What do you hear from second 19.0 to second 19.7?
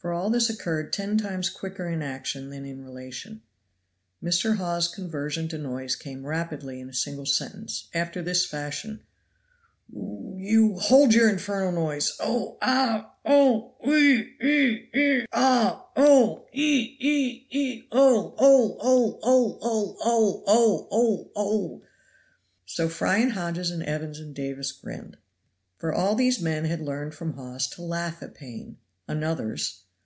O